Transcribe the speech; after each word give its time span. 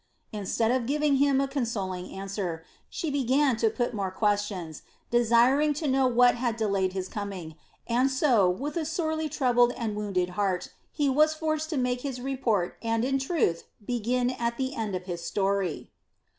Instead 0.33 0.71
of 0.71 0.87
giving 0.87 1.17
him 1.17 1.39
a 1.39 1.47
consoling 1.47 2.11
answer, 2.11 2.63
she 2.89 3.11
began 3.11 3.55
to 3.55 3.69
put 3.69 3.93
more 3.93 4.09
questions, 4.09 4.81
desiring 5.11 5.75
to 5.75 5.87
know 5.87 6.07
what 6.07 6.33
had 6.33 6.57
delayed 6.57 6.93
his 6.93 7.07
coming, 7.07 7.53
and 7.85 8.09
so, 8.09 8.49
with 8.49 8.75
a 8.77 8.83
sorely 8.83 9.29
troubled 9.29 9.71
and 9.73 9.95
wounded 9.95 10.29
heart, 10.29 10.69
he 10.91 11.07
was 11.07 11.35
forced 11.35 11.69
to 11.69 11.77
make 11.77 12.01
his 12.01 12.19
report 12.19 12.77
and, 12.81 13.05
in 13.05 13.19
truth, 13.19 13.65
begin 13.85 14.31
at 14.31 14.57
the 14.57 14.73
end 14.73 14.95
of 14.95 15.03
his 15.05 15.23
story. 15.23 15.91